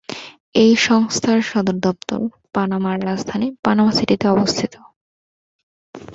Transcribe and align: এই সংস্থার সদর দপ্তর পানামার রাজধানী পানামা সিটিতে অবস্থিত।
এই 0.55 0.71
সংস্থার 0.85 1.39
সদর 1.41 1.77
দপ্তর 1.79 2.19
পানামার 2.53 2.97
রাজধানী 3.05 3.47
পানামা 3.63 3.91
সিটিতে 3.91 4.25
অবস্থিত। 4.27 4.73